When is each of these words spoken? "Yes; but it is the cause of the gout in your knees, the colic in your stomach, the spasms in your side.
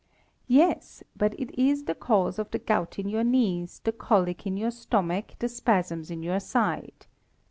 "Yes; 0.47 1.03
but 1.15 1.35
it 1.39 1.51
is 1.61 1.83
the 1.83 1.93
cause 1.93 2.39
of 2.39 2.49
the 2.49 2.57
gout 2.57 2.97
in 2.97 3.07
your 3.07 3.23
knees, 3.23 3.81
the 3.83 3.91
colic 3.91 4.47
in 4.47 4.57
your 4.57 4.71
stomach, 4.71 5.33
the 5.37 5.47
spasms 5.47 6.09
in 6.09 6.23
your 6.23 6.39
side. 6.39 7.05